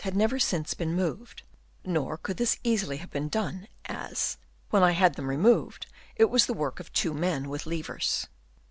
153 0.03 0.13
had 0.15 0.17
never 0.31 0.39
since 0.39 0.73
been 0.73 0.95
moved; 0.95 1.43
nor 1.85 2.17
could 2.17 2.37
this 2.37 2.57
easily 2.63 2.97
have 2.97 3.11
been 3.11 3.29
done, 3.29 3.67
as, 3.85 4.37
when 4.71 4.81
I 4.81 4.93
had 4.93 5.13
them 5.13 5.29
removed, 5.29 5.85
it 6.15 6.25
was 6.31 6.47
the 6.47 6.55
work 6.55 6.79
of 6.79 6.91
two 6.91 7.13
men 7.13 7.47
with 7.49 7.67
levers. 7.67 8.27